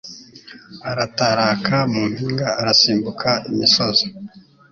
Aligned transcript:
arataraka 0.89 1.75
mu 1.91 2.01
mpinga, 2.11 2.47
arasimbuka 2.59 3.29
imisozi 3.49 4.05